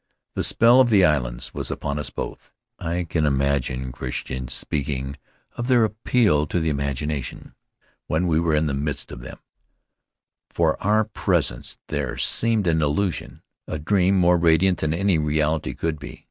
[0.33, 2.51] The spell of the islands was upon us both.
[2.79, 5.15] I can understand Crichton's speaking
[5.57, 7.53] of their appeal to the imagination
[8.07, 9.37] while we were in the midst of them;
[10.49, 15.99] for our presence there seemed an illusion— a dream more radiant than any reality could
[15.99, 16.19] be.